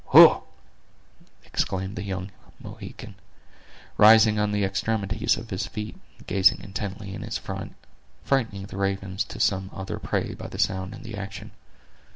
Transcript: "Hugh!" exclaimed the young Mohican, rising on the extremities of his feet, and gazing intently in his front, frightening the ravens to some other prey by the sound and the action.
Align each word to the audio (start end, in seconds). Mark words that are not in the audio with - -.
"Hugh!" 0.13 0.41
exclaimed 1.45 1.95
the 1.95 2.01
young 2.01 2.31
Mohican, 2.59 3.13
rising 3.97 4.39
on 4.39 4.51
the 4.51 4.63
extremities 4.63 5.37
of 5.37 5.51
his 5.51 5.67
feet, 5.67 5.95
and 6.17 6.25
gazing 6.25 6.59
intently 6.63 7.13
in 7.13 7.21
his 7.21 7.37
front, 7.37 7.75
frightening 8.23 8.65
the 8.65 8.77
ravens 8.77 9.23
to 9.25 9.39
some 9.39 9.69
other 9.71 9.99
prey 9.99 10.33
by 10.33 10.47
the 10.47 10.57
sound 10.57 10.95
and 10.95 11.03
the 11.03 11.13
action. 11.15 11.51